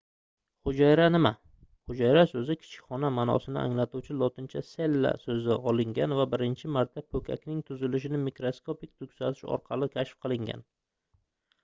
hujayra 0.67 1.03
nima 1.15 1.31
hujayra 1.89 2.21
soʻzi 2.29 2.55
kichik 2.61 2.85
xona 2.93 3.09
maʼnosini 3.17 3.59
anglatuvchi 3.63 4.15
lotincha 4.21 4.63
cella 4.69 5.11
soʻzidan 5.25 5.69
olingan 5.73 6.15
va 6.21 6.25
birinchi 6.31 6.73
marta 6.77 7.05
poʻkakning 7.17 7.61
tuzilishini 7.71 8.21
mikroskopik 8.23 8.95
kuzatish 9.03 9.45
orqali 9.57 9.91
kashf 9.99 10.17
qilingan 10.27 10.65